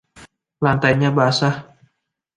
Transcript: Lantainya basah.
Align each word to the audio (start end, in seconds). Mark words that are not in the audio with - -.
Lantainya 0.65 1.09
basah. 1.17 1.55